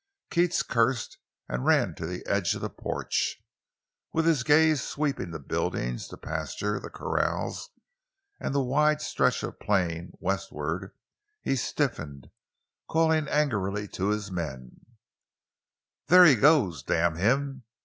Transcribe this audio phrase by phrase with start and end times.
[0.31, 3.37] Keats cursed and ran to the edge of the porch.
[4.13, 7.69] With his gaze sweeping the buildings, the pasture, the corrals,
[8.39, 10.95] and the wide stretch of plain westward,
[11.43, 12.31] he stiffened,
[12.89, 14.83] calling angrily to his men:
[16.07, 17.63] "There he goes—damn him!